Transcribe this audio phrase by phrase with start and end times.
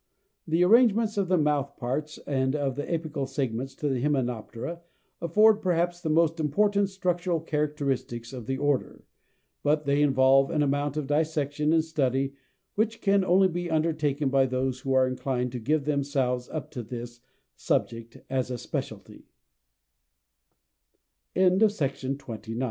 [0.47, 4.81] The arrangements of the mouth parts and of the apical segments of the Hymenoptera
[5.21, 9.05] afford perhaps the most important structural characters of the order,
[9.61, 12.33] but they involve an amount of dissection and study
[12.73, 16.81] which can only be undertaken by those who are inclined to give themselves up to
[16.81, 17.19] this
[17.55, 19.25] subject as a speciality.